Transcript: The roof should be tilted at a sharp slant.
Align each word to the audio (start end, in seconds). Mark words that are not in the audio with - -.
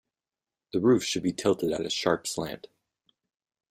The 0.73 0.79
roof 0.79 1.03
should 1.03 1.21
be 1.21 1.31
tilted 1.31 1.71
at 1.71 1.85
a 1.85 1.89
sharp 1.91 2.25
slant. 2.25 2.65